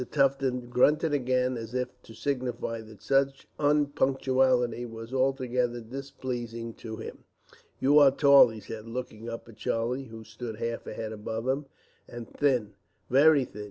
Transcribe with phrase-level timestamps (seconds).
[0.09, 7.19] Tufton grunted again as if to signify that such unpunctuality was altogether displeasing to him.
[7.79, 11.47] "You are tall," he said, looking up at Charlie, who stood half a head above
[11.47, 11.67] him,
[12.09, 12.73] "and thin,
[13.11, 13.59] very thin.